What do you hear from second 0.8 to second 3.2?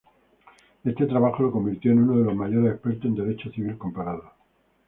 Este trabajo lo convirtió en uno de los mayores expertos en